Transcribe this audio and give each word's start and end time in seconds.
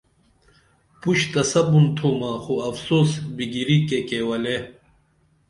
پُش 0.99 1.19
تہ 1.31 1.41
سپُون 1.51 1.85
تُھمہ 1.95 2.31
خو 2.43 2.53
افسوس 2.69 3.09
بِگِری 3.35 3.77
کے 3.89 3.99
کے 4.09 4.19
ولے 4.27 4.57